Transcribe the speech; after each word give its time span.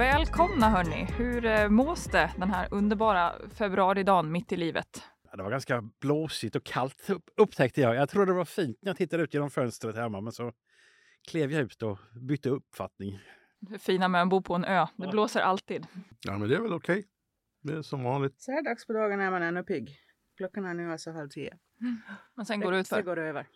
Välkomna 0.00 0.68
hörni! 0.68 1.04
Hur 1.18 1.46
eh, 1.46 1.68
mås 1.68 2.04
det 2.04 2.30
den 2.36 2.50
här 2.50 2.68
underbara 2.70 3.34
februaridagen 3.54 4.32
mitt 4.32 4.52
i 4.52 4.56
livet? 4.56 5.02
Ja, 5.30 5.36
det 5.36 5.42
var 5.42 5.50
ganska 5.50 5.82
blåsigt 6.00 6.56
och 6.56 6.64
kallt 6.64 7.10
upptäckte 7.36 7.80
jag. 7.80 7.94
Jag 7.94 8.08
trodde 8.08 8.32
det 8.32 8.36
var 8.36 8.44
fint 8.44 8.78
när 8.82 8.90
jag 8.90 8.96
tittade 8.96 9.22
ut 9.22 9.34
genom 9.34 9.50
fönstret 9.50 9.96
hemma 9.96 10.20
men 10.20 10.32
så 10.32 10.52
klev 11.30 11.52
jag 11.52 11.62
ut 11.62 11.82
och 11.82 11.98
bytte 12.28 12.48
uppfattning. 12.48 13.20
Det 13.60 13.78
fina 13.78 14.08
med 14.08 14.22
att 14.22 14.28
bo 14.28 14.42
på 14.42 14.54
en 14.54 14.64
ö, 14.64 14.86
det 14.96 15.04
ja. 15.04 15.10
blåser 15.10 15.40
alltid. 15.40 15.86
Ja 16.20 16.38
men 16.38 16.48
det 16.48 16.56
är 16.56 16.60
väl 16.60 16.72
okej. 16.72 16.98
Okay. 16.98 17.04
Det 17.62 17.78
är 17.78 17.82
som 17.82 18.02
vanligt. 18.04 18.40
Så 18.40 18.52
här 18.52 18.64
dags 18.64 18.86
på 18.86 18.92
dagen 18.92 19.20
är 19.20 19.30
man 19.30 19.42
ännu 19.42 19.62
pigg. 19.62 19.96
Klockan 20.36 20.64
är 20.64 20.74
nu 20.74 20.92
alltså 20.92 21.10
halv 21.10 21.28
tio. 21.28 21.58
Men 22.34 22.46
sen 22.46 22.60
går 22.60 22.72
det 22.72 22.78
utför. 22.78 22.96
Det 22.96 23.02
går 23.02 23.18
över. 23.18 23.46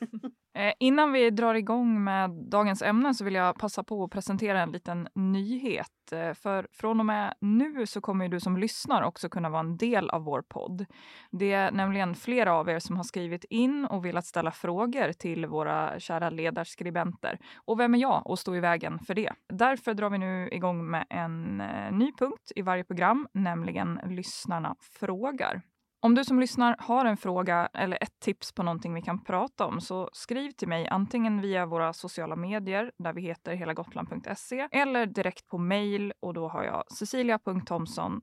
Eh, 0.54 0.72
innan 0.80 1.12
vi 1.12 1.30
drar 1.30 1.54
igång 1.54 2.04
med 2.04 2.30
dagens 2.30 2.82
ämne 2.82 3.14
så 3.14 3.24
vill 3.24 3.34
jag 3.34 3.58
passa 3.58 3.84
på 3.84 4.04
att 4.04 4.10
presentera 4.10 4.62
en 4.62 4.72
liten 4.72 5.08
nyhet. 5.14 6.12
Eh, 6.12 6.34
för 6.34 6.68
från 6.72 7.00
och 7.00 7.06
med 7.06 7.34
nu 7.40 7.86
så 7.86 8.00
kommer 8.00 8.28
du 8.28 8.40
som 8.40 8.56
lyssnar 8.56 9.02
också 9.02 9.28
kunna 9.28 9.50
vara 9.50 9.60
en 9.60 9.76
del 9.76 10.10
av 10.10 10.24
vår 10.24 10.42
podd. 10.42 10.86
Det 11.30 11.52
är 11.52 11.70
nämligen 11.70 12.14
flera 12.14 12.52
av 12.54 12.68
er 12.68 12.78
som 12.78 12.96
har 12.96 13.04
skrivit 13.04 13.44
in 13.44 13.84
och 13.84 14.04
velat 14.04 14.26
ställa 14.26 14.50
frågor 14.50 15.12
till 15.12 15.46
våra 15.46 16.00
kära 16.00 16.30
ledarskribenter. 16.30 17.38
Och 17.64 17.80
vem 17.80 17.94
är 17.94 17.98
jag 17.98 18.22
att 18.24 18.38
stå 18.38 18.56
i 18.56 18.60
vägen 18.60 18.98
för 18.98 19.14
det? 19.14 19.32
Därför 19.48 19.94
drar 19.94 20.10
vi 20.10 20.18
nu 20.18 20.48
igång 20.52 20.90
med 20.90 21.06
en 21.10 21.60
eh, 21.60 21.92
ny 21.92 22.12
punkt 22.12 22.52
i 22.56 22.62
varje 22.62 22.84
program, 22.84 23.28
nämligen 23.32 24.00
Lyssnarna 24.04 24.76
frågar. 24.80 25.62
Om 26.02 26.14
du 26.14 26.24
som 26.24 26.40
lyssnar 26.40 26.76
har 26.78 27.04
en 27.04 27.16
fråga 27.16 27.68
eller 27.74 27.98
ett 28.02 28.20
tips 28.20 28.52
på 28.52 28.62
någonting 28.62 28.94
vi 28.94 29.02
kan 29.02 29.24
prata 29.24 29.66
om 29.66 29.80
så 29.80 30.10
skriv 30.12 30.50
till 30.50 30.68
mig 30.68 30.88
antingen 30.88 31.40
via 31.40 31.66
våra 31.66 31.92
sociala 31.92 32.36
medier 32.36 32.92
där 32.98 33.12
vi 33.12 33.20
heter 33.20 33.54
helagotland.se 33.54 34.68
eller 34.72 35.06
direkt 35.06 35.48
på 35.48 35.58
mail 35.58 36.12
och 36.20 36.34
då 36.34 36.48
har 36.48 36.64
jag 36.64 36.84
cecilia.thomsson 36.92 38.20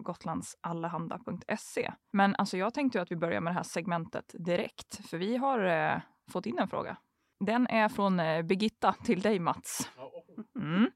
gotlandsallehanda.se. 0.00 1.92
Men 2.12 2.34
alltså 2.34 2.56
jag 2.56 2.74
tänkte 2.74 3.02
att 3.02 3.10
vi 3.10 3.16
börjar 3.16 3.40
med 3.40 3.50
det 3.50 3.56
här 3.56 3.62
segmentet 3.62 4.34
direkt 4.38 5.08
för 5.10 5.18
vi 5.18 5.36
har 5.36 5.64
eh, 5.64 6.00
fått 6.32 6.46
in 6.46 6.58
en 6.58 6.68
fråga. 6.68 6.96
Den 7.44 7.66
är 7.66 7.88
från 7.88 8.20
eh, 8.20 8.42
Birgitta 8.42 8.92
till 8.92 9.20
dig 9.20 9.38
Mats. 9.38 9.90
Mm. 10.58 10.90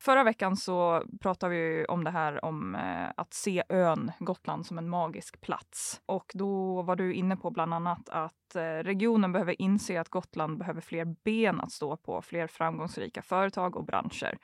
Förra 0.00 0.24
veckan 0.24 0.56
så 0.56 1.02
pratade 1.20 1.54
vi 1.54 1.84
om 1.84 2.04
det 2.04 2.10
här 2.10 2.44
om 2.44 2.74
eh, 2.74 3.10
att 3.16 3.34
se 3.34 3.62
ön 3.68 4.12
Gotland 4.18 4.66
som 4.66 4.78
en 4.78 4.88
magisk 4.88 5.40
plats. 5.40 6.00
Och 6.06 6.32
då 6.34 6.82
var 6.82 6.96
du 6.96 7.14
inne 7.14 7.36
på 7.36 7.50
bland 7.50 7.74
annat 7.74 8.08
att 8.08 8.56
eh, 8.56 8.62
regionen 8.62 9.32
behöver 9.32 9.62
inse 9.62 10.00
att 10.00 10.08
Gotland 10.08 10.58
behöver 10.58 10.80
fler 10.80 11.04
ben 11.24 11.60
att 11.60 11.72
stå 11.72 11.96
på, 11.96 12.22
fler 12.22 12.46
framgångsrika 12.46 13.22
företag 13.22 13.76
och 13.76 13.84
branscher 13.84 14.38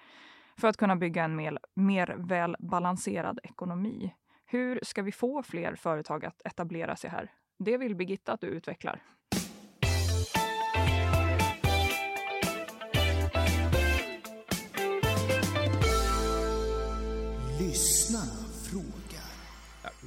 för 0.57 0.69
att 0.69 0.77
kunna 0.77 0.97
bygga 0.97 1.25
en 1.25 1.37
mer, 1.37 1.59
mer 1.75 2.15
välbalanserad 2.19 3.41
ekonomi. 3.43 4.15
Hur 4.47 4.81
ska 4.83 5.03
vi 5.03 5.13
få 5.13 5.43
fler 5.43 5.75
företag 5.75 6.25
att 6.25 6.43
etablera 6.45 6.97
sig 6.97 7.11
här? 7.11 7.31
Det 7.59 7.79
vill 7.79 7.97
Birgitta 7.97 8.33
att 8.33 8.41
du 8.41 8.47
utvecklar. 8.47 9.03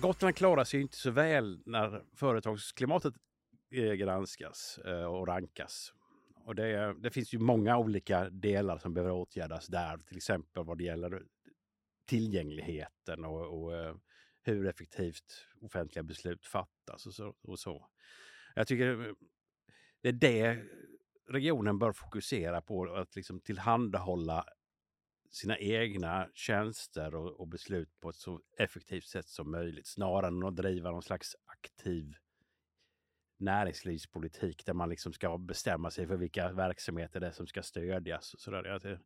Gotland 0.01 0.35
klarar 0.35 0.63
sig 0.63 0.81
inte 0.81 0.97
så 0.97 1.11
väl 1.11 1.61
när 1.65 2.03
företagsklimatet 2.15 3.13
eh, 3.71 3.93
granskas 3.93 4.79
eh, 4.85 5.03
och 5.03 5.27
rankas. 5.27 5.93
Och 6.45 6.55
det, 6.55 6.95
det, 6.99 7.11
finns 7.11 7.33
ju 7.33 7.39
många 7.39 7.77
olika 7.77 8.29
delar 8.29 8.77
som 8.77 8.93
behöver 8.93 9.13
åtgärdas 9.13 9.67
där, 9.67 9.97
till 9.97 10.17
exempel 10.17 10.63
vad 10.63 10.77
det 10.77 10.83
gäller 10.83 11.23
tillgängligheten 12.05 13.25
och, 13.25 13.63
och 13.63 13.75
eh, 13.75 13.95
hur 14.41 14.67
effektivt 14.67 15.47
offentliga 15.61 16.03
beslut 16.03 16.45
fattas 16.45 17.05
och 17.05 17.13
så, 17.13 17.35
och 17.41 17.59
så. 17.59 17.87
Jag 18.55 18.67
tycker 18.67 19.13
det 20.01 20.09
är 20.09 20.13
det 20.13 20.63
regionen 21.29 21.79
bör 21.79 21.91
fokusera 21.91 22.61
på, 22.61 22.95
att 22.95 23.15
liksom 23.15 23.39
tillhandahålla 23.39 24.45
sina 25.29 25.57
egna 25.57 26.29
tjänster 26.33 27.15
och, 27.15 27.39
och, 27.39 27.47
beslut 27.47 27.99
på 27.99 28.09
ett 28.09 28.15
så 28.15 28.41
effektivt 28.57 29.05
sätt 29.05 29.27
som 29.27 29.51
möjligt 29.51 29.87
snarare 29.87 30.27
än 30.27 30.43
att 30.43 30.55
driva 30.55 30.91
någon 30.91 31.03
slags 31.03 31.35
aktiv 31.45 32.13
näringslivspolitik 33.37 34.65
där 34.65 34.73
man 34.73 34.89
liksom 34.89 35.13
ska 35.13 35.37
bestämma 35.37 35.91
sig 35.91 36.07
för 36.07 36.17
vilka 36.17 36.51
verksamheter 36.51 37.19
det 37.19 37.27
är 37.27 37.31
som 37.31 37.47
ska 37.47 37.63
stödjas. 37.63 38.33
Och 38.33 38.39
sådär. 38.39 38.99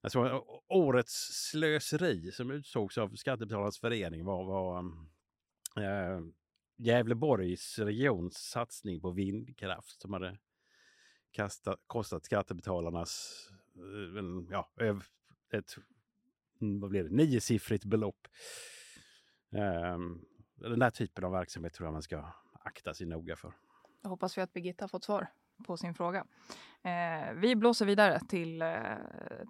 Alltså, 0.00 0.44
årets 0.68 1.28
slöseri 1.50 2.32
som 2.32 2.50
utsågs 2.50 2.98
av 2.98 3.14
Skattebetalarnas 3.14 3.78
förening 3.78 4.24
var, 4.24 4.44
var 4.44 4.78
äh, 5.84 6.20
Gävleborgs 6.76 7.78
regions 7.78 8.36
satsning 8.36 9.00
på 9.00 9.10
vindkraft 9.10 10.00
som 10.00 10.12
hade 10.12 10.38
kastat, 11.30 11.80
kostat 11.86 12.24
skattebetalarnas 12.24 13.44
eh, 13.76 14.50
ja, 14.50 14.70
över 14.76 15.04
ett 15.54 15.74
vad 16.60 16.90
blir 16.90 17.04
det, 17.04 17.10
niosiffrigt 17.10 17.84
belopp. 17.84 18.28
Um, 19.94 20.24
den 20.54 20.78
där 20.78 20.90
typen 20.90 21.24
av 21.24 21.32
verksamhet 21.32 21.74
tror 21.74 21.86
jag 21.86 21.92
man 21.92 22.02
ska 22.02 22.32
akta 22.64 22.94
sig 22.94 23.06
noga 23.06 23.36
för. 23.36 23.52
Jag 24.02 24.10
hoppas 24.10 24.38
vi 24.38 24.42
att 24.42 24.52
Birgitta 24.52 24.82
har 24.82 24.88
fått 24.88 25.04
svar 25.04 25.28
på 25.66 25.76
sin 25.76 25.94
fråga. 25.94 26.24
Eh, 26.82 27.34
vi 27.34 27.56
blåser 27.56 27.86
vidare 27.86 28.20
till, 28.20 28.62
eh, 28.62 28.96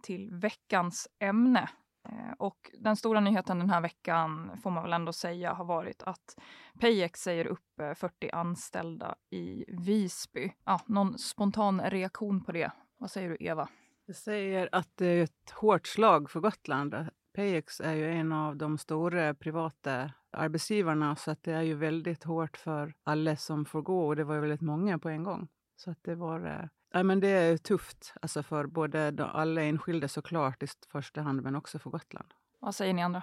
till 0.03 0.31
veckans 0.31 1.08
ämne. 1.19 1.69
Eh, 2.08 2.32
och 2.38 2.70
den 2.78 2.97
stora 2.97 3.20
nyheten 3.20 3.58
den 3.58 3.70
här 3.70 3.81
veckan 3.81 4.56
får 4.62 4.70
man 4.70 4.82
väl 4.82 4.92
ändå 4.92 5.12
säga 5.12 5.53
har 5.53 5.64
varit 5.64 6.03
att 6.03 6.38
Payex 6.81 7.20
säger 7.20 7.47
upp 7.47 7.81
eh, 7.81 7.94
40 7.94 8.31
anställda 8.31 9.14
i 9.31 9.64
Visby. 9.69 10.53
Ah, 10.64 10.81
någon 10.87 11.19
spontan 11.19 11.81
reaktion 11.81 12.44
på 12.44 12.53
det? 12.53 12.70
Vad 12.98 13.10
säger 13.10 13.28
du 13.28 13.37
Eva? 13.41 13.69
Jag 14.08 14.16
säger 14.16 14.69
att 14.72 14.88
det 14.94 15.06
är 15.06 15.22
ett 15.22 15.50
hårt 15.50 15.86
slag 15.86 16.30
för 16.30 16.41
Gotland. 16.41 16.96
Payex 17.34 17.80
är 17.80 17.92
ju 17.92 18.12
en 18.12 18.32
av 18.32 18.56
de 18.56 18.78
stora 18.78 19.34
privata 19.34 20.12
arbetsgivarna 20.30 21.16
så 21.16 21.30
att 21.30 21.42
det 21.42 21.52
är 21.52 21.62
ju 21.62 21.74
väldigt 21.74 22.24
hårt 22.24 22.56
för 22.56 22.94
alla 23.02 23.36
som 23.36 23.64
får 23.64 23.82
gå 23.82 24.06
och 24.06 24.16
det 24.16 24.24
var 24.24 24.34
ju 24.34 24.41
väldigt 24.41 24.60
många 24.60 24.98
på 24.98 25.08
en 25.08 25.24
gång. 25.24 25.48
Så 25.76 25.91
att 25.91 25.98
det 26.02 26.14
var... 26.14 26.46
Eh, 26.46 26.69
ja, 26.92 27.02
men 27.02 27.20
det 27.20 27.28
är 27.28 27.56
tufft 27.56 28.14
alltså 28.22 28.42
för 28.42 28.66
både 28.66 29.24
alla 29.32 29.62
enskilda 29.62 30.08
såklart 30.08 30.62
i 30.62 30.66
första 30.92 31.20
hand 31.22 31.42
men 31.42 31.56
också 31.56 31.78
för 31.78 31.90
Gotland. 31.90 32.28
Vad 32.58 32.75
säger 32.75 32.94
ni 32.94 33.02
andra? 33.02 33.22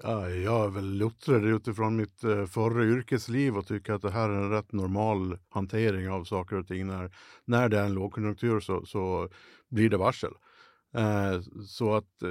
Ja, 0.00 0.30
jag 0.30 0.64
är 0.64 0.68
väl 0.68 0.94
luttrad 0.94 1.44
utifrån 1.44 1.96
mitt 1.96 2.24
eh, 2.24 2.46
förra 2.46 2.84
yrkesliv 2.84 3.56
och 3.56 3.66
tycker 3.66 3.92
att 3.92 4.02
det 4.02 4.10
här 4.10 4.28
är 4.28 4.42
en 4.42 4.50
rätt 4.50 4.72
normal 4.72 5.38
hantering 5.48 6.10
av 6.10 6.24
saker 6.24 6.56
och 6.56 6.66
ting. 6.66 6.86
När, 6.86 7.10
när 7.44 7.68
det 7.68 7.78
är 7.78 7.84
en 7.84 7.94
lågkonjunktur 7.94 8.60
så, 8.60 8.86
så 8.86 9.28
blir 9.70 9.90
det 9.90 9.96
varsel. 9.96 10.32
Eh, 10.94 11.40
så 11.66 11.94
att 11.94 12.22
eh, 12.22 12.28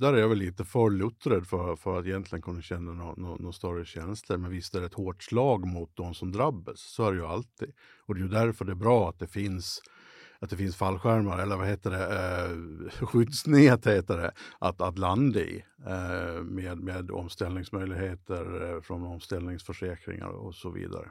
där 0.00 0.12
är 0.12 0.18
jag 0.18 0.28
väl 0.28 0.38
lite 0.38 0.64
för 0.64 0.90
luttrad 0.90 1.46
för, 1.46 1.76
för 1.76 1.98
att 1.98 2.06
egentligen 2.06 2.42
kunna 2.42 2.62
känna 2.62 2.92
några 2.92 3.14
no, 3.14 3.36
no 3.40 3.52
större 3.52 3.84
känslor. 3.84 4.36
Men 4.38 4.50
visst 4.50 4.74
är 4.74 4.80
det 4.80 4.86
ett 4.86 4.94
hårt 4.94 5.22
slag 5.22 5.66
mot 5.66 5.96
de 5.96 6.14
som 6.14 6.32
drabbas. 6.32 6.80
Så 6.80 7.06
är 7.06 7.12
det 7.12 7.18
ju 7.18 7.26
alltid. 7.26 7.72
Och 8.06 8.14
det 8.14 8.20
är 8.20 8.22
ju 8.22 8.28
därför 8.28 8.64
det 8.64 8.72
är 8.72 8.76
bra 8.76 9.08
att 9.08 9.18
det 9.18 9.26
finns 9.26 9.82
att 10.40 10.50
det 10.50 10.56
finns 10.56 10.76
fallskärmar 10.76 11.38
eller 11.38 11.56
vad 11.56 11.66
heter 11.66 11.90
det, 11.90 12.04
eh, 12.04 13.06
skyddsnät 13.06 13.86
heter 13.86 14.16
det, 14.16 14.32
att, 14.58 14.80
att 14.80 14.98
landa 14.98 15.40
i 15.40 15.64
eh, 15.86 16.42
med, 16.42 16.78
med 16.78 17.10
omställningsmöjligheter 17.10 18.74
eh, 18.74 18.80
från 18.80 19.02
omställningsförsäkringar 19.02 20.28
och 20.28 20.54
så 20.54 20.70
vidare. 20.70 21.10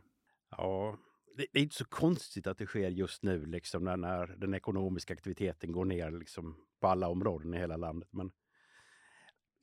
Ja, 0.51 0.97
det 1.37 1.59
är 1.59 1.61
inte 1.63 1.75
så 1.75 1.85
konstigt 1.85 2.47
att 2.47 2.57
det 2.57 2.65
sker 2.65 2.89
just 2.89 3.23
nu, 3.23 3.45
liksom 3.45 3.83
när, 3.83 3.97
när 3.97 4.27
den 4.27 4.53
ekonomiska 4.53 5.13
aktiviteten 5.13 5.71
går 5.71 5.85
ner 5.85 6.11
liksom, 6.11 6.55
på 6.81 6.87
alla 6.87 7.07
områden 7.07 7.53
i 7.53 7.57
hela 7.57 7.77
landet. 7.77 8.09
Men 8.11 8.31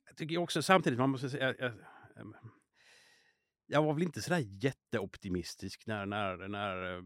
jag 0.07 0.17
tycker 0.17 0.37
också 0.37 0.61
samtidigt, 0.61 0.99
man 0.99 1.09
måste 1.09 1.29
säga, 1.29 1.55
jag, 1.59 1.73
jag 3.65 3.83
var 3.83 3.93
väl 3.93 4.03
inte 4.03 4.21
sådär 4.21 4.43
jätteoptimistisk 4.45 5.87
när, 5.87 6.05
när, 6.05 6.47
när 6.47 6.95
eh, 6.95 7.03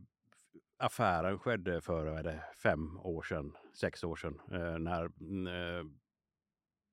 affären 0.81 1.39
skedde 1.39 1.81
för 1.81 2.05
vad 2.05 2.19
är 2.19 2.23
det, 2.23 2.43
fem 2.63 2.99
år 2.99 3.23
sedan, 3.23 3.57
sex 3.73 4.03
år 4.03 4.15
sedan, 4.15 4.39
eh, 4.51 4.79
när 4.79 5.11
mm, 5.21 5.47
eh, 5.47 5.85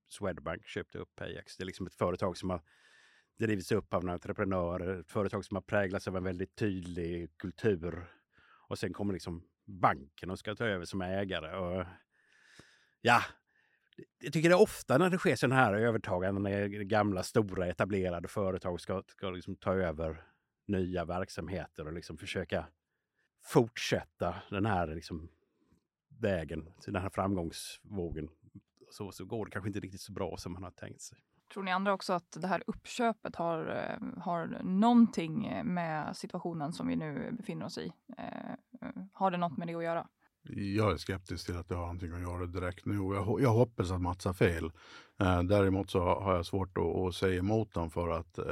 Swedbank 0.09 0.67
köpte 0.67 0.99
upp 0.99 1.17
Payax. 1.17 1.57
Det 1.57 1.63
är 1.63 1.67
liksom 1.67 1.87
ett 1.87 1.95
företag 1.95 2.37
som 2.37 2.51
har 2.51 2.63
drivits 3.39 3.73
upp 3.73 3.95
av 3.95 4.03
en 4.03 4.09
entreprenör, 4.09 5.01
ett 5.01 5.11
företag 5.11 5.45
som 5.45 5.55
har 5.55 5.63
präglats 5.63 6.09
av 6.09 6.17
en 6.17 6.25
väldigt 6.25 6.57
tydlig 6.57 7.39
kultur. 7.39 8.07
Och 8.69 8.79
sen 8.79 8.93
kommer 8.93 9.13
liksom 9.13 9.45
banken 9.65 10.31
och 10.31 10.39
ska 10.39 10.55
ta 10.55 10.65
över 10.65 10.85
som 10.85 11.03
ägare. 11.03 11.57
Och, 11.57 11.85
ja, 13.01 13.23
jag 14.19 14.33
tycker 14.33 14.49
det 14.49 14.55
är 14.55 14.63
ofta 14.63 14.99
när 14.99 15.11
det 15.11 15.19
sker 15.19 15.37
sådana 15.37 15.55
här 15.55 15.75
övertaganden 15.75 16.43
när 16.43 16.69
gamla 16.69 17.23
stora 17.23 17.67
etablerade 17.67 18.29
företag 18.29 18.81
ska, 18.81 19.03
ska 19.07 19.31
liksom 19.31 19.57
ta 19.57 19.75
över 19.75 20.25
nya 20.67 21.05
verksamheter 21.05 21.87
och 21.87 21.93
liksom 21.93 22.19
försöka 22.19 22.67
fortsätta 23.49 24.35
den 24.51 24.67
här 24.67 24.87
liksom 24.87 25.29
vägen, 26.21 26.69
den 26.87 27.03
här 27.03 27.11
framgångsvågen. 27.11 28.29
Så, 28.91 29.13
så 29.13 29.25
går 29.25 29.45
det 29.45 29.51
kanske 29.51 29.69
inte 29.69 29.81
riktigt 29.81 30.01
så 30.01 30.13
bra 30.13 30.37
som 30.37 30.53
man 30.53 30.63
har 30.63 30.71
tänkt 30.71 31.01
sig. 31.01 31.19
Tror 31.53 31.63
ni 31.63 31.71
andra 31.71 31.93
också 31.93 32.13
att 32.13 32.37
det 32.41 32.47
här 32.47 32.63
uppköpet 32.67 33.37
har, 33.37 33.67
eh, 33.69 34.23
har 34.23 34.61
någonting 34.63 35.63
med 35.65 36.17
situationen 36.17 36.73
som 36.73 36.89
vi 36.89 36.97
nu 36.97 37.33
befinner 37.33 37.67
oss 37.67 37.79
i? 37.79 37.93
Eh, 38.19 38.51
eh 38.83 39.03
har 39.13 39.31
det 39.31 39.37
något 39.37 39.57
med 39.57 39.67
det 39.67 39.75
att 39.75 39.85
göra? 39.85 40.09
Jag 40.57 40.93
är 40.93 40.97
skeptisk 40.97 41.47
till 41.47 41.57
att 41.57 41.69
det 41.69 41.75
har 41.75 41.83
någonting 41.83 42.13
att 42.13 42.21
göra 42.21 42.47
direkt 42.47 42.87
nu. 42.87 42.95
Jag, 42.95 43.41
jag 43.41 43.53
hoppas 43.53 43.91
att 43.91 44.01
Mats 44.01 44.25
har 44.25 44.33
fel. 44.33 44.73
Eh, 45.21 45.43
däremot 45.43 45.91
så 45.91 46.01
har 46.01 46.35
jag 46.35 46.47
svårt 46.47 46.79
att, 46.79 46.85
att 46.85 47.15
säga 47.15 47.39
emot 47.39 47.75
dem 47.75 47.91
för 47.91 48.09
att 48.09 48.39
eh, 48.39 48.45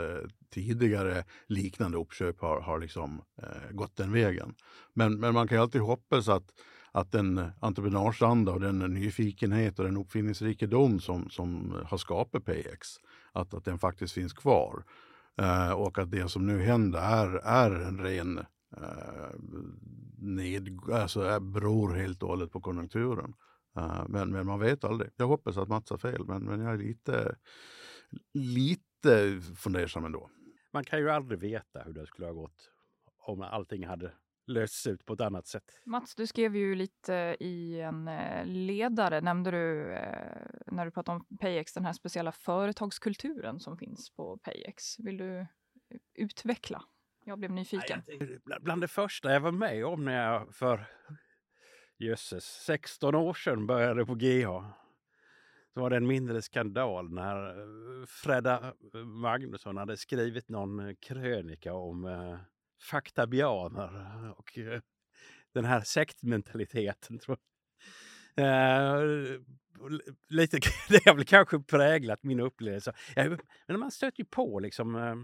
tidigare 0.51 1.25
liknande 1.47 1.99
uppköp 1.99 2.41
har, 2.41 2.61
har 2.61 2.79
liksom, 2.79 3.23
eh, 3.43 3.71
gått 3.71 3.97
den 3.97 4.13
vägen. 4.13 4.55
Men, 4.95 5.21
men 5.21 5.35
man 5.35 5.49
kan 5.49 5.59
ju 5.59 5.63
alltid 5.63 5.81
hoppas 5.81 6.29
att, 6.29 6.55
att 6.93 7.13
den 7.13 7.51
entreprenörsanda 7.61 8.53
och 8.53 8.61
den 8.61 8.79
nyfikenhet 8.79 9.79
och 9.79 9.85
den 9.85 9.97
uppfinningsrikedom 9.97 11.01
som, 11.01 11.31
som 11.31 11.77
har 11.87 11.99
skapat 11.99 12.45
PX, 12.45 12.89
att, 13.33 13.55
att 13.55 13.65
den 13.65 13.79
faktiskt 13.79 14.15
finns 14.15 14.33
kvar. 14.33 14.85
Eh, 15.39 15.73
och 15.73 15.99
att 15.99 16.11
det 16.11 16.29
som 16.29 16.47
nu 16.47 16.63
händer 16.63 16.99
är, 16.99 17.37
är 17.45 17.71
en 17.71 17.99
ren 17.99 18.39
eh, 18.77 19.31
ned, 20.19 20.81
alltså 20.93 21.41
beror 21.41 21.95
helt 21.95 22.23
och 22.23 22.29
hållet 22.29 22.53
på 22.53 22.61
konjunkturen. 22.61 23.35
Uh, 23.79 24.05
men, 24.09 24.31
men 24.31 24.47
man 24.47 24.61
vet 24.61 24.85
aldrig. 24.85 25.11
Jag 25.17 25.27
hoppas 25.27 25.57
att 25.57 25.69
Mats 25.69 25.91
har 25.91 25.99
fel, 25.99 26.25
men, 26.25 26.45
men 26.45 26.61
jag 26.61 26.75
är 26.75 26.79
lite, 26.79 27.37
lite 28.35 29.41
fundersam 29.57 30.05
ändå. 30.05 30.31
Man 30.73 30.85
kan 30.85 30.99
ju 30.99 31.11
aldrig 31.11 31.41
veta 31.41 31.83
hur 31.83 31.93
det 31.93 32.07
skulle 32.07 32.27
ha 32.27 32.35
gått 32.35 32.71
om 33.19 33.43
allting 33.43 33.87
hade 33.87 34.13
lösts 34.47 34.87
ut 34.87 35.05
på 35.05 35.13
ett 35.13 35.21
annat 35.21 35.47
sätt. 35.47 35.81
Mats, 35.85 36.15
du 36.15 36.27
skrev 36.27 36.57
ju 36.57 36.75
lite 36.75 37.37
i 37.41 37.81
en 37.81 38.09
eh, 38.09 38.47
ledare, 38.47 39.21
nämnde 39.21 39.51
du 39.51 39.93
eh, 39.93 40.47
när 40.67 40.85
du 40.85 40.91
pratade 40.91 41.17
om 41.17 41.39
Payex, 41.39 41.73
den 41.73 41.85
här 41.85 41.93
speciella 41.93 42.33
företagskulturen 42.33 43.61
som 43.61 43.79
finns 43.79 44.11
på 44.11 44.39
Payex. 44.39 44.99
Vill 44.99 45.17
du 45.17 45.47
utveckla? 46.15 46.85
Jag 47.29 47.39
blev 47.39 47.51
nyfiken. 47.51 48.03
Bland 48.61 48.81
det 48.81 48.89
första 48.89 49.33
jag 49.33 49.41
var 49.41 49.53
med 49.53 49.85
om 49.85 50.05
när 50.05 50.33
jag 50.33 50.55
för 50.55 50.85
jösses, 51.99 52.45
16 52.45 53.15
år 53.15 53.35
sedan 53.35 53.67
började 53.67 54.07
på 54.07 54.15
GH. 54.15 54.47
Så 55.75 55.81
var 55.81 55.91
det 55.91 55.97
en 55.97 56.07
mindre 56.07 56.43
skandal 56.43 57.13
när 57.13 57.49
eh, 57.49 58.07
Fredda 58.07 58.75
Magnusson 59.05 59.77
hade 59.77 59.97
skrivit 59.97 60.49
någon 60.49 60.97
krönika 60.97 61.75
om 61.75 62.05
eh, 62.05 62.39
faktabianer 62.91 64.31
och 64.39 64.59
eh, 64.59 64.81
den 65.55 65.65
här 65.65 65.81
sektmentaliteten. 65.81 67.19
Tror 67.19 67.39
jag. 67.39 67.47
Eh, 68.39 69.41
lite, 70.29 70.59
det 70.89 71.05
har 71.07 71.15
väl 71.15 71.25
kanske 71.25 71.59
präglat 71.59 72.23
min 72.23 72.41
upplevelse. 72.41 72.93
men 73.67 73.81
man 73.81 73.91
stöter 73.91 74.21
ju 74.21 74.25
på 74.25 74.61
liksom 74.61 74.97
eh, 74.97 75.15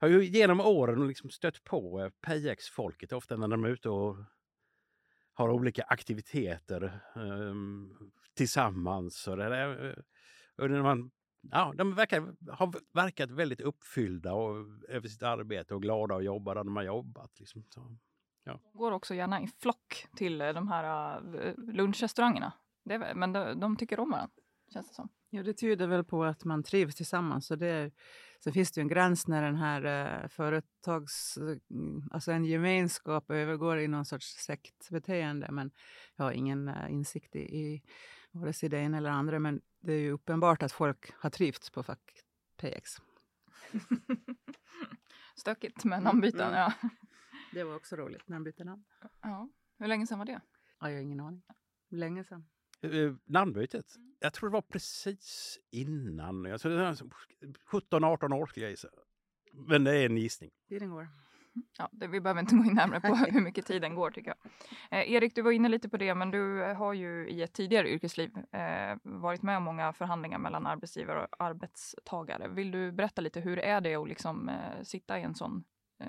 har 0.00 0.08
ju 0.08 0.24
genom 0.24 0.60
åren 0.60 1.08
liksom 1.08 1.30
stött 1.30 1.64
på 1.64 2.00
eh, 2.00 2.08
PX-folket 2.08 3.12
ofta 3.12 3.36
när 3.36 3.48
de 3.48 3.64
är 3.64 3.68
ute 3.68 3.88
och 3.88 4.16
har 5.34 5.48
olika 5.48 5.82
aktiviteter 5.82 7.00
um, 7.14 8.12
tillsammans. 8.34 9.28
Och 9.28 9.36
det 9.36 9.48
där. 9.48 10.02
Och 10.56 10.70
när 10.70 10.82
man, 10.82 11.10
ja, 11.50 11.72
de 11.76 11.94
verkar, 11.94 12.34
har 12.52 12.74
verkat 12.92 13.30
väldigt 13.30 13.60
uppfyllda 13.60 14.32
och, 14.32 14.66
över 14.88 15.08
sitt 15.08 15.22
arbete 15.22 15.74
och 15.74 15.82
glada 15.82 16.14
att 16.14 16.24
jobba 16.24 16.54
där 16.54 16.64
de 16.64 16.76
har 16.76 16.82
jobbat. 16.82 17.40
Liksom. 17.40 17.64
Så, 17.68 17.96
ja. 18.44 18.60
De 18.72 18.78
går 18.78 18.92
också 18.92 19.14
gärna 19.14 19.42
i 19.42 19.46
flock 19.46 20.06
till 20.16 20.40
eh, 20.40 20.52
de 20.52 20.68
här 20.68 21.16
eh, 21.46 21.54
lunchrestaurangerna. 21.56 22.52
Det, 22.84 23.14
men 23.14 23.32
de, 23.32 23.60
de 23.60 23.76
tycker 23.76 24.00
om 24.00 24.10
varandra, 24.10 24.34
känns 24.72 24.88
det 24.88 24.94
som. 24.94 25.08
Ja, 25.30 25.42
det 25.42 25.52
tyder 25.52 25.86
väl 25.86 26.04
på 26.04 26.24
att 26.24 26.44
man 26.44 26.62
trivs 26.62 26.94
tillsammans. 26.94 27.50
Och 27.50 27.58
det 27.58 27.66
är, 27.66 27.92
sen 28.44 28.52
finns 28.52 28.72
det 28.72 28.80
ju 28.80 28.82
en 28.82 28.88
gräns 28.88 29.28
när 29.28 29.42
den 29.42 29.56
här 29.56 29.84
eh, 30.22 30.28
företags... 30.28 31.36
Mm, 31.36 32.08
alltså 32.10 32.32
en 32.32 32.44
gemenskap 32.44 33.30
övergår 33.30 33.78
i 33.78 33.88
någon 33.88 34.04
sorts 34.04 34.26
sektbeteende. 34.26 35.48
Men 35.50 35.70
jag 36.16 36.24
har 36.24 36.32
ingen 36.32 36.68
eh, 36.68 36.92
insikt 36.92 37.36
i, 37.36 37.40
i 37.40 37.82
vare 38.32 38.52
sig 38.52 38.68
det 38.68 38.78
ena 38.78 38.96
eller 38.96 39.10
andra. 39.10 39.38
Men 39.38 39.60
det 39.80 39.92
är 39.92 40.00
ju 40.00 40.10
uppenbart 40.10 40.62
att 40.62 40.72
folk 40.72 41.12
har 41.14 41.30
trivts 41.30 41.70
på 41.70 41.82
Fack 41.82 42.24
PX. 42.56 42.90
Stökigt 45.36 45.84
med 45.84 46.02
namnbyten, 46.02 46.48
mm. 46.48 46.54
ja. 46.54 46.72
Det 47.52 47.64
var 47.64 47.76
också 47.76 47.96
roligt, 47.96 48.28
namnbyte 48.28 48.64
namn. 48.64 48.84
Ja. 49.22 49.48
Hur 49.78 49.86
länge 49.86 50.06
sedan 50.06 50.18
var 50.18 50.26
det? 50.26 50.40
Ja, 50.80 50.90
jag 50.90 50.96
har 50.96 51.02
ingen 51.02 51.20
aning. 51.20 51.42
Länge 51.88 52.24
sedan. 52.24 52.46
Uh, 52.84 53.16
namnbytet? 53.24 53.96
Mm. 53.96 54.14
Jag 54.20 54.32
tror 54.32 54.48
det 54.48 54.52
var 54.52 54.62
precis 54.62 55.58
innan. 55.70 56.42
Var 56.42 56.58
17-18 57.72 58.34
år 58.34 58.46
skulle 58.46 58.66
jag 58.66 58.70
gissa. 58.70 58.88
Men 59.52 59.84
det 59.84 59.96
är 59.96 60.06
en 60.06 60.16
gissning. 60.16 60.50
Tiden 60.68 60.90
går. 60.90 61.08
Ja, 61.78 61.88
det, 61.92 62.06
vi 62.06 62.20
behöver 62.20 62.40
inte 62.40 62.54
gå 62.54 62.64
in 62.64 62.74
närmare 62.74 63.00
på 63.00 63.14
hur 63.30 63.40
mycket 63.40 63.66
tiden 63.66 63.94
går 63.94 64.10
tycker 64.10 64.34
jag. 64.90 65.00
Eh, 65.00 65.12
Erik, 65.12 65.34
du 65.34 65.42
var 65.42 65.50
inne 65.50 65.68
lite 65.68 65.88
på 65.88 65.96
det, 65.96 66.14
men 66.14 66.30
du 66.30 66.62
har 66.62 66.92
ju 66.92 67.28
i 67.30 67.42
ett 67.42 67.52
tidigare 67.52 67.90
yrkesliv 67.90 68.30
eh, 68.52 68.96
varit 69.02 69.42
med 69.42 69.56
om 69.56 69.62
många 69.62 69.92
förhandlingar 69.92 70.38
mellan 70.38 70.66
arbetsgivare 70.66 71.22
och 71.24 71.44
arbetstagare. 71.44 72.48
Vill 72.48 72.70
du 72.70 72.92
berätta 72.92 73.22
lite 73.22 73.40
hur 73.40 73.58
är 73.58 73.80
det 73.80 73.94
att 73.94 74.08
liksom, 74.08 74.48
eh, 74.48 74.82
sitta 74.82 75.18
i 75.18 75.22
en 75.22 75.34
sån 75.34 75.64
eh, 76.00 76.06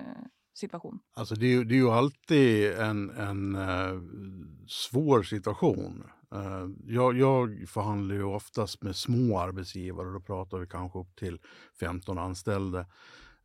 situation? 0.54 1.00
Alltså 1.14 1.34
det, 1.34 1.46
är, 1.46 1.64
det 1.64 1.74
är 1.74 1.76
ju 1.76 1.90
alltid 1.90 2.72
en, 2.72 3.10
en 3.10 3.56
svår 4.68 5.22
situation. 5.22 6.04
Eh, 6.32 6.68
jag, 6.86 7.16
jag 7.16 7.64
förhandlar 7.68 8.14
ju 8.14 8.24
oftast 8.24 8.82
med 8.82 8.96
små 8.96 9.38
arbetsgivare 9.38 10.06
och 10.06 10.12
då 10.12 10.20
pratar 10.20 10.58
vi 10.58 10.66
kanske 10.66 10.98
upp 10.98 11.16
till 11.16 11.38
15 11.80 12.18
anställda. 12.18 12.86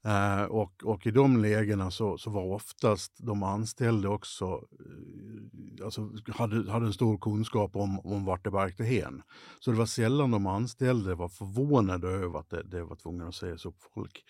Eh, 0.04 0.44
och, 0.44 0.84
och 0.84 1.07
i 1.07 1.12
de 1.12 1.38
lägena 1.38 1.92
så, 1.92 2.18
så 2.18 2.30
var 2.30 2.44
oftast 2.44 3.14
de 3.18 3.44
anställda 3.44 4.09
också, 4.09 4.45
eh, 4.45 5.85
alltså 5.85 6.09
hade, 6.28 6.71
hade 6.71 6.85
en 6.85 6.94
stor 6.94 7.18
kunskap 7.18 7.76
om, 7.76 8.00
om 8.00 8.26
vart 8.26 8.44
det 8.44 8.52
barkade 8.52 8.90
hen. 8.90 9.21
Så 9.59 9.71
det 9.71 9.78
var 9.78 9.85
sällan 9.85 10.31
de 10.31 10.47
anställda 10.47 11.16
var 11.16 11.30
förvånade 11.30 12.07
över 12.07 12.40
att 12.40 12.50
det, 12.50 12.64
det 12.64 12.83
var 12.83 12.95
tvungen 12.95 13.28
att 13.28 13.35
sägas 13.35 13.66
upp 13.66 13.83
folk. 13.94 14.23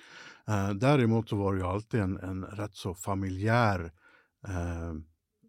Däremot 0.75 1.29
så 1.29 1.36
var 1.36 1.53
det 1.53 1.60
ju 1.60 1.65
alltid 1.65 2.00
en, 2.00 2.17
en 2.17 2.46
rätt 2.46 2.75
så 2.75 2.93
familjär 2.93 3.91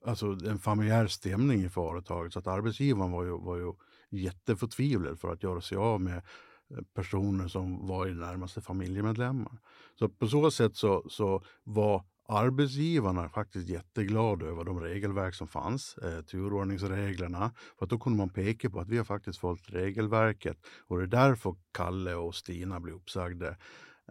alltså 0.09 0.27
en 0.27 0.59
familjär 0.59 1.07
stämning 1.07 1.65
i 1.65 1.69
företaget. 1.69 2.33
Så 2.33 2.38
att 2.38 2.47
arbetsgivaren 2.47 3.12
var 3.12 3.25
ju, 3.25 3.31
var 3.31 3.57
ju 3.57 3.73
jätteförtvivlad 4.11 5.21
för 5.21 5.33
att 5.33 5.43
göra 5.43 5.61
sig 5.61 5.79
av 5.79 6.00
med 6.00 6.17
eh, 6.17 6.83
personer 6.95 7.49
som 7.49 7.87
var 7.87 8.07
i 8.07 8.15
närmaste 8.15 8.61
familjemedlemmar. 8.61 9.59
Så 9.99 10.09
på 10.09 10.29
så 10.29 10.50
sätt 10.50 10.77
så, 10.77 11.07
så 11.09 11.43
var 11.65 12.05
arbetsgivarna 12.29 13.29
faktiskt 13.29 13.69
jätteglada 13.69 14.47
över 14.47 14.65
de 14.65 14.81
regelverk 14.81 15.35
som 15.35 15.49
fanns, 15.49 15.99
eh, 15.99 16.21
turordningsreglerna. 16.21 17.53
För 17.79 17.87
att 17.87 17.91
då 17.91 17.99
kunde 17.99 18.19
man 18.19 18.29
peka 18.29 18.71
på 18.71 18.81
att 18.81 18.88
vi 18.88 18.97
har 18.97 19.05
faktiskt 19.05 19.38
följt 19.38 19.71
regelverket 19.71 20.57
och 20.87 20.99
det 20.99 21.05
är 21.05 21.07
därför 21.07 21.57
Kalle 21.73 22.15
och 22.15 22.35
Stina 22.35 22.81
blev 22.81 22.95
uppsagda. 22.95 23.49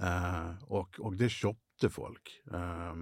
Eh, 0.01 0.63
och, 0.63 0.99
och 0.99 1.15
det 1.15 1.29
köpte 1.29 1.89
folk. 1.89 2.41
Eh, 2.53 2.93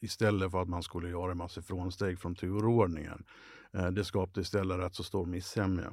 istället 0.00 0.50
för 0.50 0.62
att 0.62 0.68
man 0.68 0.82
skulle 0.82 1.08
göra 1.08 1.30
en 1.30 1.38
massa 1.38 1.62
frånsteg 1.62 2.18
från 2.18 2.34
turordningen. 2.34 3.24
Eh, 3.72 3.86
det 3.90 4.04
skapade 4.04 4.40
istället 4.40 4.78
rätt 4.78 4.94
så 4.94 5.04
stor 5.04 5.26
missämja. 5.26 5.92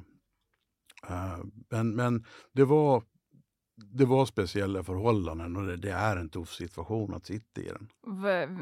Eh, 1.08 1.38
men, 1.70 1.96
men 1.96 2.24
det 2.52 2.64
var 2.64 3.02
det 3.76 4.04
var 4.04 4.26
speciella 4.26 4.82
förhållanden 4.82 5.56
och 5.56 5.66
det, 5.66 5.76
det, 5.76 5.90
är 5.90 6.16
en 6.16 6.28
tuff 6.28 6.54
situation 6.54 7.14
att 7.14 7.26
sitta 7.26 7.60
i 7.60 7.68
den. 7.68 7.88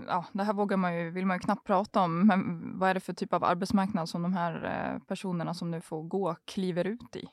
Ja, 0.07 0.27
det 0.33 0.45
här 0.45 0.53
vågar 0.53 0.77
man 0.77 0.97
ju, 0.97 1.11
vill 1.11 1.27
man 1.27 1.37
ju 1.37 1.41
knappt 1.41 1.67
prata 1.67 2.01
om, 2.01 2.27
men 2.27 2.73
vad 2.79 2.91
är 2.91 2.95
det 2.95 3.01
för 3.01 3.13
typ 3.13 3.33
av 3.33 3.45
arbetsmarknad 3.45 4.09
som 4.09 4.23
de 4.23 4.33
här 4.33 4.65
eh, 4.95 5.03
personerna 5.03 5.55
som 5.55 5.71
nu 5.71 5.81
får 5.81 6.03
gå 6.03 6.37
kliver 6.45 6.87
ut 6.87 7.17
i? 7.17 7.29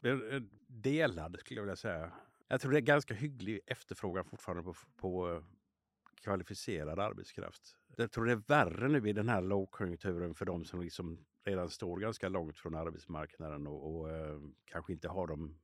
Delad 0.68 1.38
skulle 1.40 1.60
jag 1.60 1.64
vilja 1.64 1.76
säga. 1.76 2.12
Jag 2.48 2.62
tror 2.62 2.72
det 2.72 2.78
är 2.78 2.82
ganska 2.82 3.14
hygglig 3.14 3.60
efterfrågan 3.68 4.26
fortfarande 4.26 4.64
på, 4.64 4.74
på 4.98 5.44
kvalificerad 6.24 7.00
arbetskraft. 7.00 7.76
Jag 7.96 8.12
tror 8.12 8.26
det 8.26 8.32
är 8.32 8.44
värre 8.48 8.88
nu 8.88 9.10
i 9.10 9.14
den 9.14 9.30
här 9.30 9.42
lågkonjunkturen 9.42 10.36
för 10.36 10.46
de 10.46 10.66
som 10.66 10.82
liksom 10.82 11.18
redan 11.46 11.70
står 11.70 11.98
ganska 11.98 12.30
långt 12.30 12.58
från 12.58 12.76
arbetsmarknaden 12.76 13.68
och, 13.68 13.96
och 13.96 14.10
eh, 14.10 14.40
kanske 14.66 14.94
inte 14.94 15.08
har 15.08 15.28
de 15.28 15.56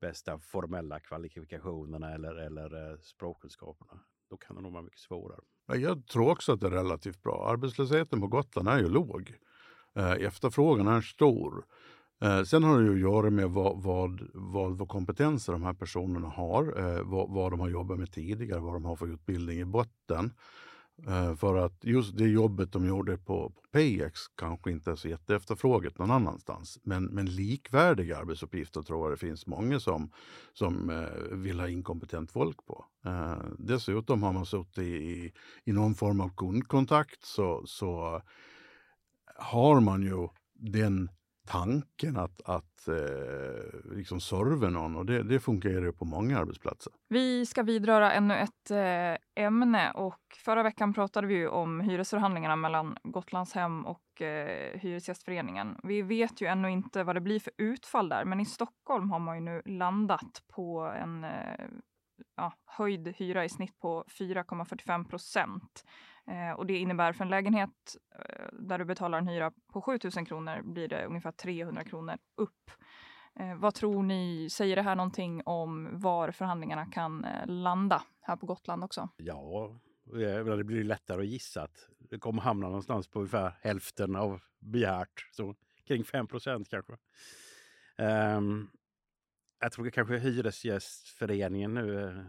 bästa 0.00 0.38
formella 0.38 1.00
kvalifikationerna 1.00 2.14
eller, 2.14 2.34
eller 2.34 2.90
eh, 2.90 2.98
språkkunskaperna. 2.98 4.00
Då 4.30 4.36
kan 4.36 4.56
det 4.56 4.62
nog 4.62 4.72
vara 4.72 4.82
mycket 4.82 5.00
svårare. 5.00 5.40
Jag 5.66 6.06
tror 6.06 6.30
också 6.30 6.52
att 6.52 6.60
det 6.60 6.66
är 6.66 6.70
relativt 6.70 7.22
bra. 7.22 7.48
Arbetslösheten 7.50 8.20
på 8.20 8.26
Gotland 8.26 8.68
är 8.68 8.78
ju 8.78 8.88
låg. 8.88 9.34
Eh, 9.94 10.12
efterfrågan 10.12 10.88
är 10.88 11.00
stor. 11.00 11.64
Eh, 12.22 12.42
sen 12.42 12.62
har 12.64 12.78
det 12.78 12.84
ju 12.84 12.94
att 12.94 13.00
göra 13.00 13.30
med 13.30 13.50
vad, 13.50 13.82
vad, 13.82 14.28
vad, 14.34 14.78
vad 14.78 14.88
kompetenser 14.88 15.52
de 15.52 15.62
här 15.62 15.72
personerna 15.72 16.28
har, 16.28 16.78
eh, 16.78 17.02
vad, 17.02 17.30
vad 17.30 17.52
de 17.52 17.60
har 17.60 17.68
jobbat 17.68 17.98
med 17.98 18.12
tidigare, 18.12 18.60
vad 18.60 18.74
de 18.74 18.84
har 18.84 18.96
för 18.96 19.06
utbildning 19.06 19.60
i 19.60 19.64
botten. 19.64 20.32
Eh, 21.06 21.34
för 21.34 21.56
att 21.56 21.84
just 21.84 22.16
det 22.16 22.28
jobbet 22.28 22.72
de 22.72 22.86
gjorde 22.86 23.18
på, 23.18 23.50
på 23.50 23.62
PayEx 23.72 24.20
kanske 24.36 24.70
inte 24.70 24.90
är 24.90 24.96
så 24.96 25.08
jätteefterfrågat 25.08 25.98
någon 25.98 26.10
annanstans. 26.10 26.78
Men, 26.82 27.04
men 27.04 27.26
likvärdiga 27.26 28.18
arbetsuppgifter 28.18 28.82
tror 28.82 29.04
jag 29.04 29.12
det 29.12 29.26
finns 29.26 29.46
många 29.46 29.80
som, 29.80 30.10
som 30.52 30.90
eh, 30.90 31.36
vill 31.36 31.60
ha 31.60 31.68
inkompetent 31.68 32.30
folk 32.30 32.66
på. 32.66 32.84
Eh, 33.04 33.38
dessutom 33.58 34.22
har 34.22 34.32
man 34.32 34.46
suttit 34.46 34.78
i, 34.78 35.32
i 35.64 35.72
någon 35.72 35.94
form 35.94 36.20
av 36.20 36.28
kundkontakt 36.36 37.24
så, 37.24 37.62
så 37.66 38.22
har 39.36 39.80
man 39.80 40.02
ju 40.02 40.28
den 40.54 41.08
tanken 41.46 42.16
att, 42.16 42.40
att 42.44 42.88
eh, 42.88 43.94
liksom 43.96 44.20
serva 44.20 44.68
någon 44.68 44.96
och 44.96 45.06
det, 45.06 45.22
det 45.22 45.40
fungerar 45.40 45.82
ju 45.82 45.92
på 45.92 46.04
många 46.04 46.38
arbetsplatser. 46.38 46.92
Vi 47.08 47.46
ska 47.46 47.62
vidröra 47.62 48.12
ännu 48.12 48.34
ett 48.34 48.70
eh, 48.70 49.44
ämne 49.44 49.90
och 49.90 50.20
förra 50.44 50.62
veckan 50.62 50.94
pratade 50.94 51.26
vi 51.26 51.46
om 51.46 51.80
hyresförhandlingarna 51.80 52.56
mellan 52.56 52.96
Gotlandshem 53.02 53.86
och 53.86 54.22
eh, 54.22 54.80
Hyresgästföreningen. 54.80 55.76
Vi 55.82 56.02
vet 56.02 56.40
ju 56.40 56.46
ännu 56.46 56.70
inte 56.70 57.04
vad 57.04 57.16
det 57.16 57.20
blir 57.20 57.40
för 57.40 57.52
utfall 57.58 58.08
där, 58.08 58.24
men 58.24 58.40
i 58.40 58.46
Stockholm 58.46 59.10
har 59.10 59.18
man 59.18 59.36
ju 59.36 59.40
nu 59.40 59.62
landat 59.64 60.42
på 60.54 60.80
en 60.80 61.24
eh, 61.24 61.68
ja, 62.36 62.52
höjd 62.66 63.14
hyra 63.16 63.44
i 63.44 63.48
snitt 63.48 63.80
på 63.80 64.04
4,45 64.08 65.08
procent. 65.08 65.84
Eh, 66.26 66.52
och 66.52 66.66
det 66.66 66.78
innebär 66.78 67.12
för 67.12 67.24
en 67.24 67.30
lägenhet 67.30 67.96
eh, 68.18 68.46
där 68.52 68.78
du 68.78 68.84
betalar 68.84 69.18
en 69.18 69.28
hyra 69.28 69.52
på 69.72 69.82
7000 69.82 70.24
kronor 70.24 70.62
blir 70.62 70.88
det 70.88 71.06
ungefär 71.06 71.32
300 71.32 71.84
kronor 71.84 72.16
upp. 72.36 72.70
Eh, 73.40 73.54
vad 73.56 73.74
tror 73.74 74.02
ni, 74.02 74.48
säger 74.50 74.76
det 74.76 74.82
här 74.82 74.96
någonting 74.96 75.42
om 75.44 75.88
var 75.92 76.30
förhandlingarna 76.30 76.86
kan 76.86 77.24
eh, 77.24 77.46
landa 77.46 78.02
här 78.20 78.36
på 78.36 78.46
Gotland 78.46 78.84
också? 78.84 79.08
Ja, 79.16 79.80
eh, 80.06 80.44
det 80.44 80.64
blir 80.64 80.84
lättare 80.84 81.20
att 81.20 81.26
gissa 81.26 81.62
att 81.62 81.88
det 81.98 82.18
kommer 82.18 82.42
hamna 82.42 82.66
någonstans 82.66 83.08
på 83.08 83.18
ungefär 83.18 83.52
hälften 83.60 84.16
av 84.16 84.40
begärt, 84.58 85.28
så 85.32 85.54
kring 85.86 86.04
5 86.04 86.26
procent 86.26 86.68
kanske. 86.68 86.92
Um, 87.98 88.70
jag 89.60 89.72
tror 89.72 89.90
kanske 89.90 90.18
Hyresgästföreningen 90.18 91.74
nu 91.74 92.04
eh, 92.04 92.24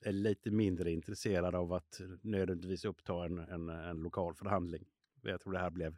är 0.00 0.12
lite 0.12 0.50
mindre 0.50 0.90
intresserad 0.90 1.54
av 1.54 1.72
att 1.72 2.00
nödvändigtvis 2.22 2.84
uppta 2.84 3.24
en, 3.24 3.38
en, 3.38 3.68
en 3.68 3.96
lokal 3.96 4.34
förhandling. 4.34 4.84
Jag 5.22 5.40
tror 5.40 5.52
det 5.52 5.58
här 5.58 5.70
blev 5.70 5.96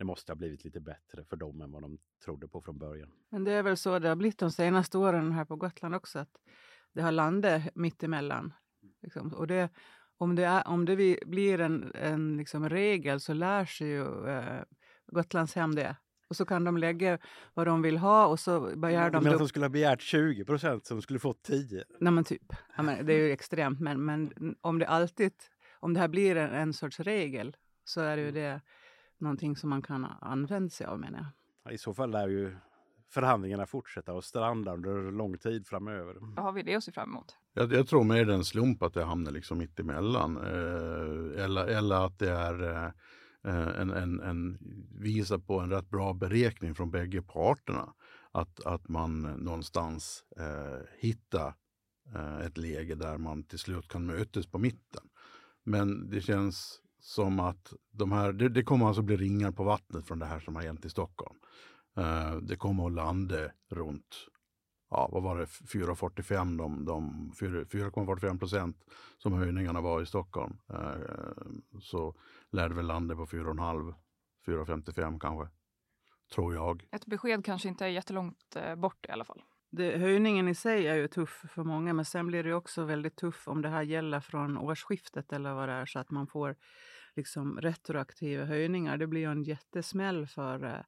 det 0.00 0.04
måste 0.04 0.32
ha 0.32 0.36
blivit 0.36 0.64
lite 0.64 0.80
bättre 0.80 1.24
för 1.24 1.36
dem 1.36 1.60
än 1.60 1.72
vad 1.72 1.82
de 1.82 1.98
trodde 2.24 2.48
på 2.48 2.60
från 2.60 2.78
början. 2.78 3.12
Men 3.28 3.44
det 3.44 3.52
är 3.52 3.62
väl 3.62 3.76
så 3.76 3.98
det 3.98 4.08
har 4.08 4.16
blivit 4.16 4.38
de 4.38 4.50
senaste 4.50 4.98
åren 4.98 5.32
här 5.32 5.44
på 5.44 5.56
Gotland 5.56 5.94
också, 5.94 6.18
att 6.18 6.36
det 6.92 7.02
har 7.02 7.12
landat 7.12 7.62
mittemellan. 7.74 8.54
Liksom. 9.02 9.34
Och 9.34 9.46
det, 9.46 9.68
om 10.16 10.36
det, 10.36 10.44
är, 10.44 10.68
om 10.68 10.84
det 10.84 11.18
blir 11.26 11.60
en, 11.60 11.92
en 11.94 12.36
liksom 12.36 12.68
regel 12.68 13.20
så 13.20 13.34
lär 13.34 13.64
sig 13.64 13.88
ju 13.88 14.28
eh, 14.28 14.62
Gotlandshem 15.06 15.74
det. 15.74 15.96
Och 16.30 16.36
så 16.36 16.44
kan 16.44 16.64
de 16.64 16.76
lägga 16.76 17.18
vad 17.54 17.66
de 17.66 17.82
vill 17.82 17.98
ha 17.98 18.26
och 18.26 18.40
så 18.40 18.76
begär 18.76 19.10
de... 19.10 19.24
Men 19.24 19.32
att 19.32 19.38
de 19.38 19.48
skulle 19.48 19.64
ha 19.64 19.70
begärt 19.70 20.00
20 20.00 20.44
procent 20.44 20.86
så 20.86 20.94
de 20.94 21.02
skulle 21.02 21.18
fått 21.18 21.42
10? 21.42 21.84
Nej 22.00 22.12
men 22.12 22.24
typ. 22.24 22.52
Ja, 22.76 22.82
men 22.82 23.06
det 23.06 23.12
är 23.12 23.18
ju 23.18 23.32
extremt. 23.32 23.80
Men, 23.80 24.04
men 24.04 24.32
om 24.60 24.78
det 24.78 24.86
alltid, 24.86 25.32
om 25.80 25.94
det 25.94 26.00
här 26.00 26.08
blir 26.08 26.36
en, 26.36 26.50
en 26.50 26.72
sorts 26.72 27.00
regel 27.00 27.56
så 27.84 28.00
är 28.00 28.16
det 28.16 28.22
ju 28.22 28.28
mm. 28.28 28.42
det 28.42 28.60
någonting 29.18 29.56
som 29.56 29.70
man 29.70 29.82
kan 29.82 30.04
använda 30.20 30.70
sig 30.70 30.86
av 30.86 31.00
menar 31.00 31.26
jag. 31.64 31.74
I 31.74 31.78
så 31.78 31.94
fall 31.94 32.10
lär 32.10 32.28
ju 32.28 32.56
förhandlingarna 33.12 33.66
fortsätta 33.66 34.12
och 34.12 34.24
stranda 34.24 34.72
under 34.72 35.12
lång 35.12 35.38
tid 35.38 35.66
framöver. 35.66 36.16
Vad 36.20 36.44
har 36.44 36.52
vi 36.52 36.62
det 36.62 36.74
att 36.74 36.84
se 36.84 36.92
fram 36.92 37.10
emot? 37.10 37.36
Jag, 37.52 37.72
jag 37.72 37.86
tror 37.88 38.04
mer 38.04 38.24
det 38.24 38.32
är 38.32 38.36
en 38.36 38.44
slump 38.44 38.82
att 38.82 38.94
det 38.94 39.04
hamnar 39.04 39.32
liksom 39.32 39.58
mitt 39.58 39.80
emellan. 39.80 40.36
Eh, 40.36 41.44
eller, 41.44 41.66
eller 41.66 42.06
att 42.06 42.18
det 42.18 42.30
är 42.30 42.62
Eh, 42.62 42.90
Eh, 43.44 43.80
en, 43.80 43.90
en, 43.90 44.20
en, 44.20 44.58
visar 45.00 45.38
på 45.38 45.60
en 45.60 45.70
rätt 45.70 45.90
bra 45.90 46.12
beräkning 46.12 46.74
från 46.74 46.90
bägge 46.90 47.22
parterna. 47.22 47.94
Att, 48.32 48.66
att 48.66 48.88
man 48.88 49.22
någonstans 49.22 50.24
eh, 50.36 50.86
hittar 50.98 51.54
eh, 52.14 52.38
ett 52.38 52.58
läge 52.58 52.94
där 52.94 53.18
man 53.18 53.42
till 53.42 53.58
slut 53.58 53.88
kan 53.88 54.06
mötas 54.06 54.46
på 54.46 54.58
mitten. 54.58 55.02
Men 55.64 56.10
det 56.10 56.20
känns 56.20 56.80
som 57.00 57.40
att 57.40 57.72
de 57.90 58.12
här, 58.12 58.32
det, 58.32 58.48
det 58.48 58.62
kommer 58.62 58.86
alltså 58.86 59.02
bli 59.02 59.16
ringar 59.16 59.52
på 59.52 59.64
vattnet 59.64 60.06
från 60.06 60.18
det 60.18 60.26
här 60.26 60.40
som 60.40 60.56
har 60.56 60.62
hänt 60.62 60.84
i 60.84 60.90
Stockholm. 60.90 61.38
Eh, 61.96 62.36
det 62.36 62.56
kommer 62.56 62.86
att 62.86 62.92
landa 62.92 63.36
runt 63.70 64.16
ja, 64.90 65.08
vad 65.12 65.22
var 65.22 65.38
det, 65.38 65.44
4,45 65.44 66.58
de, 66.58 66.84
de 66.84 67.32
4,45 67.32 68.38
procent 68.38 68.84
som 69.18 69.32
höjningarna 69.32 69.80
var 69.80 70.02
i 70.02 70.06
Stockholm. 70.06 70.58
Eh, 70.70 71.80
så 71.80 72.14
lär 72.50 72.68
det 72.68 72.74
väl 72.74 72.86
landa 72.86 73.16
på 73.16 73.26
4,5, 73.26 73.94
4,55 74.46 75.18
kanske. 75.20 75.48
Tror 76.34 76.54
jag. 76.54 76.88
Ett 76.92 77.06
besked 77.06 77.44
kanske 77.44 77.68
inte 77.68 77.84
är 77.84 77.88
jättelångt 77.88 78.56
eh, 78.56 78.74
bort 78.74 79.06
i 79.08 79.12
alla 79.12 79.24
fall. 79.24 79.42
Det, 79.70 79.98
höjningen 79.98 80.48
i 80.48 80.54
sig 80.54 80.86
är 80.86 80.94
ju 80.94 81.08
tuff 81.08 81.44
för 81.54 81.64
många, 81.64 81.92
men 81.92 82.04
sen 82.04 82.26
blir 82.26 82.44
det 82.44 82.54
också 82.54 82.84
väldigt 82.84 83.16
tuff 83.16 83.48
om 83.48 83.62
det 83.62 83.68
här 83.68 83.82
gäller 83.82 84.20
från 84.20 84.58
årsskiftet 84.58 85.32
eller 85.32 85.54
vad 85.54 85.68
det 85.68 85.74
är, 85.74 85.86
så 85.86 85.98
att 85.98 86.10
man 86.10 86.26
får 86.26 86.56
liksom 87.16 87.60
retroaktiva 87.60 88.44
höjningar. 88.44 88.96
Det 88.96 89.06
blir 89.06 89.20
ju 89.20 89.30
en 89.30 89.42
jättesmäll 89.42 90.26
för 90.26 90.64
eh, 90.64 90.80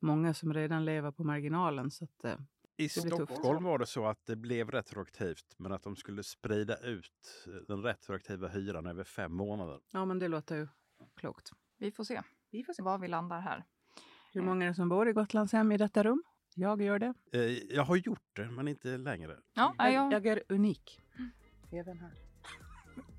många 0.00 0.34
som 0.34 0.54
redan 0.54 0.84
lever 0.84 1.10
på 1.10 1.24
marginalen. 1.24 1.90
Så 1.90 2.04
att, 2.04 2.24
eh, 2.24 2.36
i 2.76 2.88
Stockholm 2.88 3.64
var 3.64 3.78
det 3.78 3.86
så 3.86 4.06
att 4.06 4.26
det 4.26 4.36
blev 4.36 4.70
retroaktivt 4.70 5.54
men 5.56 5.72
att 5.72 5.82
de 5.82 5.96
skulle 5.96 6.22
sprida 6.22 6.76
ut 6.76 7.46
den 7.68 7.82
retroaktiva 7.82 8.48
hyran 8.48 8.86
över 8.86 9.04
fem 9.04 9.32
månader. 9.32 9.80
Ja, 9.92 10.04
men 10.04 10.18
det 10.18 10.28
låter 10.28 10.56
ju 10.56 10.68
klokt. 11.16 11.50
Vi 11.78 11.92
får 11.92 12.04
se, 12.04 12.22
vi 12.50 12.64
får 12.64 12.72
se. 12.72 12.82
var 12.82 12.98
vi 12.98 13.08
landar 13.08 13.40
här. 13.40 13.64
Hur 14.32 14.42
många 14.42 14.64
är 14.64 14.68
det 14.68 14.74
som 14.74 14.88
bor 14.88 15.08
i 15.08 15.12
Gotlandshem 15.12 15.72
i 15.72 15.76
detta 15.76 16.02
rum? 16.02 16.22
Jag 16.54 16.82
gör 16.82 16.98
det. 16.98 17.14
Eh, 17.32 17.40
jag 17.74 17.82
har 17.82 17.96
gjort 17.96 18.30
det, 18.32 18.50
men 18.50 18.68
inte 18.68 18.96
längre. 18.96 19.36
Ja, 19.54 19.74
jag... 19.78 20.12
jag 20.12 20.26
är 20.26 20.42
unik. 20.48 21.00
Mm. 21.18 21.30
Även 21.72 22.00
här. 22.00 22.12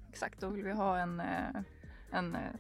Exakt, 0.09 0.41
då 0.41 0.49
vill 0.49 0.63
vi 0.63 0.71
ha 0.71 0.97
en, 0.97 1.19
eh, 1.19 1.61
en 2.11 2.35
eh, 2.35 2.51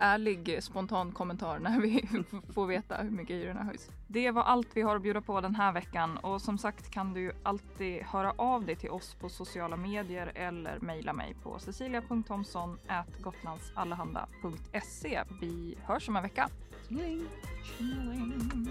ärlig 0.00 0.62
spontan 0.62 1.12
kommentar 1.12 1.58
när 1.58 1.80
vi 1.80 2.08
får 2.54 2.66
veta 2.66 2.96
hur 2.96 3.10
mycket 3.10 3.36
hyrorna 3.36 3.64
höjs. 3.64 3.90
Det 4.06 4.30
var 4.30 4.42
allt 4.42 4.68
vi 4.74 4.82
har 4.82 4.96
att 4.96 5.02
bjuda 5.02 5.20
på 5.20 5.40
den 5.40 5.54
här 5.54 5.72
veckan 5.72 6.16
och 6.16 6.42
som 6.42 6.58
sagt 6.58 6.90
kan 6.90 7.14
du 7.14 7.32
alltid 7.42 8.02
höra 8.02 8.34
av 8.36 8.66
dig 8.66 8.76
till 8.76 8.90
oss 8.90 9.14
på 9.14 9.28
sociala 9.28 9.76
medier 9.76 10.32
eller 10.34 10.78
mejla 10.80 11.12
mig 11.12 11.34
på 11.42 11.58
cecilia.thomsson 11.58 12.78
gotlandsallehanda.se. 13.20 15.22
Vi 15.40 15.76
hörs 15.84 16.08
om 16.08 16.16
en 16.16 16.22
vecka. 16.22 16.48
Tjingeling! 16.88 17.28
Tjingeling. 17.78 18.68